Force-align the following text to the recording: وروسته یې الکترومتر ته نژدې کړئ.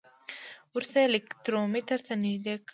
وروسته 0.73 0.95
یې 0.99 1.07
الکترومتر 1.09 1.99
ته 2.07 2.13
نژدې 2.23 2.53
کړئ. 2.65 2.69